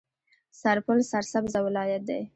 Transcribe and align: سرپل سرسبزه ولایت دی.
سرپل 0.61 0.97
سرسبزه 1.11 1.59
ولایت 1.65 2.01
دی. 2.09 2.21